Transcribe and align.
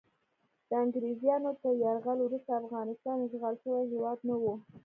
د 0.69 0.71
انګریزانو 0.83 1.51
تر 1.61 1.73
یرغل 1.83 2.19
وروسته 2.23 2.51
افغانستان 2.61 3.17
اشغال 3.21 3.55
شوی 3.63 3.83
هیواد 3.93 4.19
نه 4.29 4.35
و. 4.41 4.43